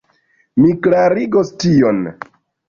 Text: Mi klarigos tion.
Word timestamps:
Mi 0.61 0.71
klarigos 0.87 1.53
tion. 1.65 2.01